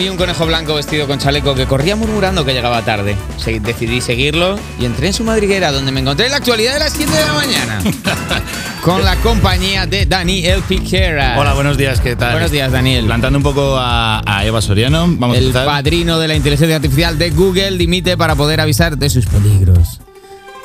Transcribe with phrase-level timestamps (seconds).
[0.00, 3.16] vi un conejo blanco vestido con chaleco que corría murmurando que llegaba tarde.
[3.36, 6.78] Se- decidí seguirlo y entré en su madriguera donde me encontré en la actualidad de
[6.78, 7.78] las 7 de la mañana.
[8.82, 11.36] con la compañía de Daniel Piquera.
[11.38, 12.32] Hola, buenos días, ¿qué tal?
[12.32, 13.04] Buenos días, Daniel.
[13.04, 15.66] Plantando un poco a, a Eva Soriano, vamos a El empezar.
[15.66, 20.00] padrino de la inteligencia artificial de Google dimite para poder avisar de sus peligros.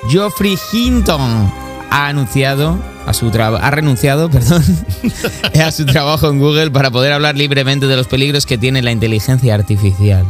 [0.09, 1.52] Geoffrey Hinton
[1.96, 2.77] ha anunciado
[3.07, 4.64] a su ha renunciado, perdón,
[5.66, 8.91] a su trabajo en Google para poder hablar libremente de los peligros que tiene la
[8.91, 10.25] inteligencia artificial.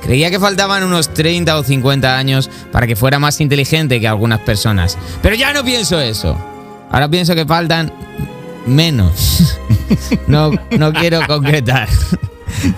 [0.00, 4.40] Creía que faltaban unos 30 o 50 años para que fuera más inteligente que algunas
[4.40, 6.36] personas, pero ya no pienso eso.
[6.90, 7.92] Ahora pienso que faltan
[8.66, 9.58] menos.
[10.26, 11.86] No, no quiero concretar.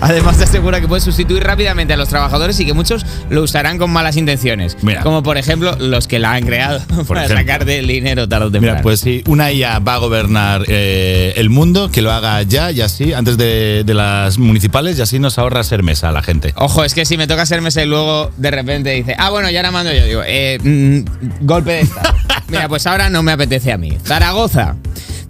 [0.01, 3.79] Además, te asegura que puede sustituir rápidamente a los trabajadores y que muchos lo usarán
[3.79, 4.77] con malas intenciones.
[4.83, 5.03] Mira.
[5.03, 7.37] Como por ejemplo los que la han creado para ejemplo.
[7.37, 8.77] sacar del dinero tarde o temprano.
[8.77, 12.71] Mira, pues si una IA va a gobernar eh, el mundo, que lo haga ya
[12.71, 16.23] y así, antes de, de las municipales, y así nos ahorra ser mesa a la
[16.23, 16.53] gente.
[16.57, 19.51] Ojo, es que si me toca ser mesa y luego de repente dice, ah, bueno,
[19.51, 20.05] ya la mando yo.
[20.05, 22.15] Digo, eh, mm, golpe de estado.
[22.49, 23.97] Mira, pues ahora no me apetece a mí.
[24.05, 24.77] Zaragoza.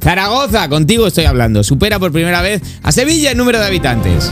[0.05, 1.65] Zaragoza, contigo estoy hablando.
[1.65, 4.31] Supera por primera vez a Sevilla en número de habitantes.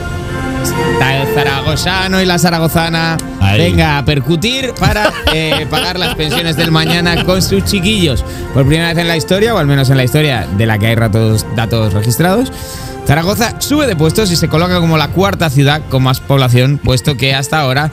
[0.92, 3.16] Está el zaragozano y la zaragozana.
[3.40, 3.58] Ahí.
[3.58, 8.22] Venga, a percutir para eh, pagar las pensiones del mañana con sus chiquillos.
[8.52, 10.88] Por primera vez en la historia, o al menos en la historia de la que
[10.88, 12.52] hay ratos- datos registrados,
[13.06, 17.16] Zaragoza sube de puestos y se coloca como la cuarta ciudad con más población, puesto
[17.16, 17.90] que hasta ahora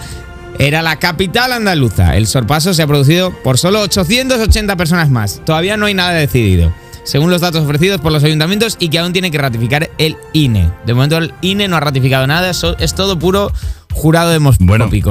[0.59, 2.15] era la capital andaluza.
[2.17, 5.41] El sorpaso se ha producido por solo 880 personas más.
[5.45, 6.71] Todavía no hay nada decidido.
[7.03, 10.69] Según los datos ofrecidos por los ayuntamientos y que aún tiene que ratificar el INE.
[10.85, 13.51] De momento el INE no ha ratificado nada, eso es todo puro
[13.91, 14.31] jurado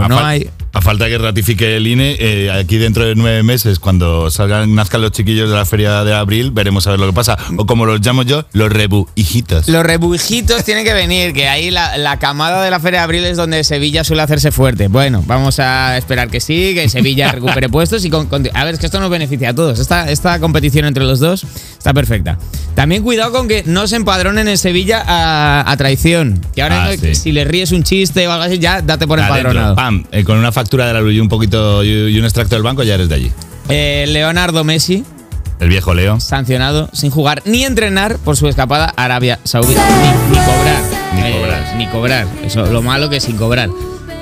[0.09, 3.79] no fal- hay a falta que ratifique el INE, eh, aquí dentro de nueve meses,
[3.81, 7.15] cuando salgan, nazcan los chiquillos de la feria de abril, veremos a ver lo que
[7.15, 7.37] pasa.
[7.57, 9.67] O como los llamo yo, los rebu hijitos.
[9.69, 13.25] Los rebujitos tienen que venir, que ahí la, la camada de la Feria de Abril
[13.25, 14.89] es donde Sevilla suele hacerse fuerte.
[14.89, 18.75] Bueno, vamos a esperar que sí, que Sevilla recupere puestos y con, con- a ver,
[18.75, 19.79] es que esto nos beneficia a todos.
[19.81, 21.45] Esta, esta competición entre los dos
[21.79, 22.37] está perfecta.
[22.75, 26.41] También cuidado con que no se empadronen en Sevilla a, a traición.
[26.55, 27.15] Que ahora Ah, no- sí.
[27.15, 29.75] si le ríes un chiste o algo así, ya date por Adentro, empadronado.
[29.75, 32.63] pam, eh, con una factura de la luz y un poquito y, un extracto del
[32.63, 33.33] banco, ya eres de allí.
[33.69, 35.05] Eh, Leonardo Messi,
[35.61, 36.21] El viejo Leo.
[36.21, 39.75] sancionado sin jugar ni entrenar por su escapada a Arabia Saudí.
[39.75, 40.83] Ni, ni cobrar.
[41.15, 41.77] Ni Eh, cobrar.
[41.77, 42.27] ni cobrar.
[42.45, 43.71] Eso, lo malo que sin cobrar.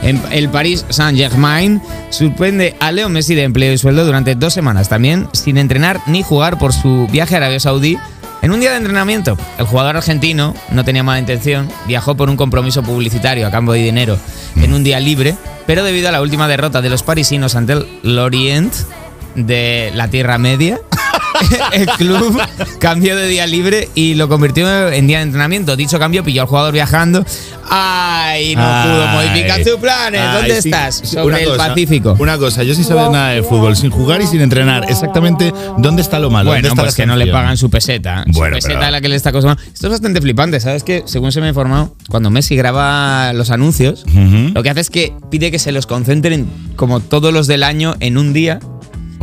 [0.07, 5.29] El Paris Saint-Germain suspende a Leo Messi de empleo y sueldo durante dos semanas, también
[5.33, 7.99] sin entrenar ni jugar por su viaje a Arabia Saudí.
[8.41, 12.37] En un día de entrenamiento, el jugador argentino no tenía mala intención, viajó por un
[12.37, 14.17] compromiso publicitario a cambio de dinero
[14.55, 15.35] en un día libre,
[15.67, 18.73] pero debido a la última derrota de los parisinos ante el Lorient
[19.35, 20.79] de la Tierra Media,
[21.73, 22.41] el club
[22.79, 25.77] cambió de día libre y lo convirtió en día de entrenamiento.
[25.77, 27.25] Dicho cambio pilló al jugador viajando.
[27.69, 28.55] ¡Ay!
[28.55, 29.17] No pudo Ay.
[29.29, 30.21] modificar sus planes.
[30.21, 30.69] Ay, ¿Dónde sí.
[30.69, 30.95] estás?
[30.97, 32.17] Sí, Sobre una el cosa, Pacífico.
[32.19, 34.85] Una cosa, yo sí sabía nada de fútbol, sin jugar y sin entrenar.
[34.89, 36.51] Exactamente, ¿dónde está lo malo?
[36.51, 38.25] ¿Dónde Bueno, está pues la que no le pagan su peseta.
[38.29, 39.61] Bueno, su peseta pero- es la que le está costando.
[39.63, 40.83] Esto es bastante flipante, ¿sabes?
[40.85, 44.05] Que según se me ha informado, cuando Messi graba los anuncios,
[44.55, 47.97] lo que hace es que pide que se los concentren como todos los del año
[48.01, 48.61] en un día.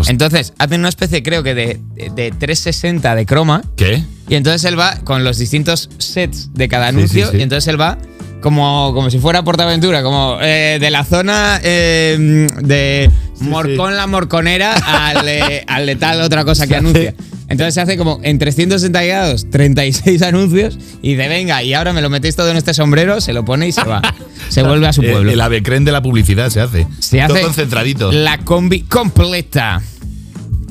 [0.04, 0.12] Hostia.
[0.12, 1.80] Entonces, hacen una especie, creo que de,
[2.16, 3.62] de 360 de croma.
[3.76, 4.04] ¿Qué?
[4.30, 7.26] Y entonces él va con los distintos sets de cada Sí, anuncio.
[7.26, 7.38] sí, sí.
[7.40, 7.98] Y entonces él va
[8.42, 13.10] como, como si fuera Portaventura, como eh, de la zona eh, de
[13.42, 17.14] Morcón la Morconera al, eh, al de tal otra cosa que anuncia.
[17.50, 22.02] Entonces se hace como en 360 grados, 36 anuncios y dice, venga, y ahora me
[22.02, 24.02] lo metéis todo en este sombrero, se lo pone y se va.
[24.50, 25.32] Se vuelve a su Eh, pueblo.
[25.32, 26.88] El avecren de la publicidad se hace.
[27.00, 28.12] Se Todo hace concentradito.
[28.12, 29.82] la combi completa.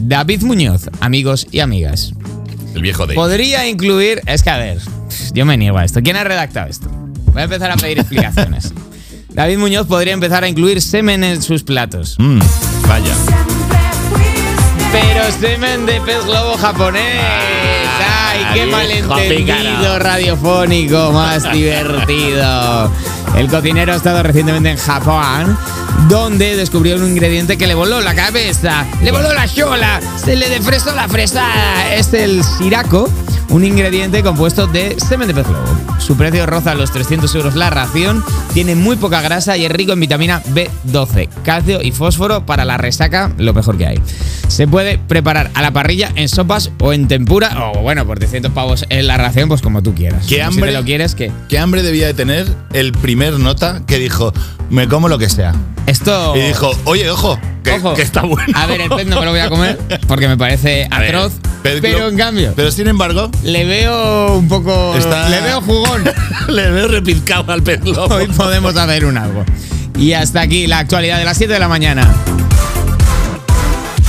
[0.04, 2.12] David Muñoz, amigos y amigas.
[2.74, 3.14] El viejo de.
[3.14, 4.20] Podría incluir.
[4.26, 4.78] Es que a ver,
[5.32, 6.02] yo me niego a esto.
[6.02, 6.88] ¿Quién ha redactado esto?
[7.32, 8.72] Voy a empezar a pedir explicaciones.
[9.30, 12.16] David Muñoz podría empezar a incluir semen en sus platos.
[12.18, 12.40] Mm,
[12.88, 13.14] vaya.
[14.90, 17.20] Pero semen de pez globo japonés.
[18.24, 22.90] ¡Ay, qué malentendido radiofónico más divertido!
[23.36, 25.56] El cocinero ha estado recientemente en Japón,
[26.08, 30.48] donde descubrió un ingrediente que le voló la cabeza, le voló la chola, se le
[30.48, 31.94] defresó la fresada.
[31.94, 33.08] Es el sirako,
[33.52, 35.64] un ingrediente compuesto de semen de pez globo.
[35.98, 39.92] Su precio roza los 300 euros la ración, tiene muy poca grasa y es rico
[39.92, 44.00] en vitamina B12, calcio y fósforo para la resaca, lo mejor que hay.
[44.48, 48.52] Se puede preparar a la parrilla, en sopas o en tempura, o bueno, por 300
[48.52, 50.26] pavos en la ración, pues como tú quieras.
[50.26, 50.72] ¿Qué Si hambre?
[50.72, 51.30] te lo quieres, ¿qué?
[51.48, 54.32] ¿Qué hambre debía de tener el primer nota que dijo,
[54.70, 55.54] me como lo que sea?
[55.86, 56.34] Esto...
[56.36, 57.94] Y dijo, oye, ojo, que, Ojo.
[57.94, 58.52] que está bueno.
[58.56, 59.78] A ver, el pez no me lo voy a comer
[60.08, 61.32] porque me parece A atroz.
[61.62, 64.94] Pero en cambio, Pero sin embargo, le veo un poco.
[64.96, 66.04] Está- Le veo jugón.
[66.48, 67.80] le veo repizcado al pez.
[67.84, 69.44] Hoy podemos hacer un algo.
[69.98, 72.08] Y hasta aquí la actualidad de las 7 de la mañana.